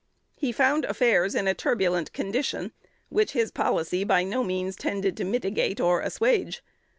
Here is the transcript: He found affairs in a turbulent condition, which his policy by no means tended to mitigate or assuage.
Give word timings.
He 0.35 0.51
found 0.51 0.83
affairs 0.85 1.35
in 1.35 1.47
a 1.47 1.53
turbulent 1.53 2.11
condition, 2.11 2.71
which 3.09 3.33
his 3.33 3.51
policy 3.51 4.03
by 4.03 4.23
no 4.23 4.43
means 4.43 4.75
tended 4.75 5.15
to 5.17 5.23
mitigate 5.23 5.79
or 5.79 6.01
assuage. 6.01 6.63